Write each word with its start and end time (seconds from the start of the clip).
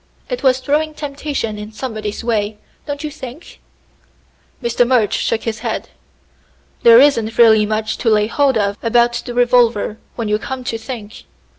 "It 0.31 0.41
was 0.41 0.57
throwing 0.57 0.95
temptation 0.95 1.59
in 1.59 1.71
somebody's 1.71 2.23
way, 2.23 2.57
don't 2.87 3.03
you 3.03 3.11
think?" 3.11 3.59
Mr. 4.63 4.83
Murch 4.87 5.11
shook 5.13 5.43
his 5.43 5.59
head. 5.59 5.89
"There 6.81 6.99
isn't 6.99 7.37
really 7.37 7.67
much 7.67 7.99
to 7.99 8.09
lay 8.09 8.25
hold 8.25 8.57
of 8.57 8.79
about 8.81 9.13
the 9.23 9.35
revolver, 9.35 9.99
when 10.15 10.27
you 10.27 10.39
come 10.39 10.63
to 10.63 10.77
think. 10.79 11.25